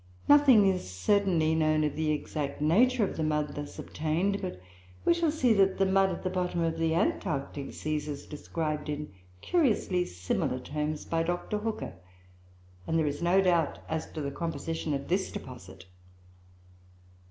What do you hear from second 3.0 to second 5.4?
of the mud thus obtained, but we shall